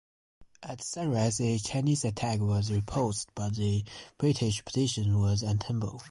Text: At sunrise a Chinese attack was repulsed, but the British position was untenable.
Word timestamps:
At 0.63 0.81
sunrise 0.81 1.39
a 1.41 1.59
Chinese 1.59 2.05
attack 2.05 2.39
was 2.39 2.71
repulsed, 2.71 3.29
but 3.35 3.53
the 3.55 3.83
British 4.17 4.65
position 4.65 5.19
was 5.21 5.43
untenable. 5.43 5.99